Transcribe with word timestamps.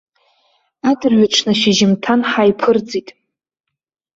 Адырҩаҽны 0.89 1.53
шьыжьымҭан 1.59 2.21
ҳаиԥырҵит. 2.29 3.07